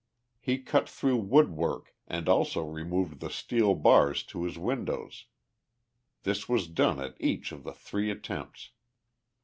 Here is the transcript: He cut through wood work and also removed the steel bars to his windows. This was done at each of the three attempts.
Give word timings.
He 0.39 0.57
cut 0.57 0.89
through 0.89 1.17
wood 1.19 1.51
work 1.51 1.93
and 2.07 2.27
also 2.27 2.63
removed 2.65 3.19
the 3.19 3.29
steel 3.29 3.75
bars 3.75 4.23
to 4.23 4.45
his 4.45 4.57
windows. 4.57 5.25
This 6.23 6.49
was 6.49 6.67
done 6.67 6.99
at 6.99 7.15
each 7.21 7.51
of 7.51 7.63
the 7.63 7.73
three 7.73 8.09
attempts. 8.09 8.71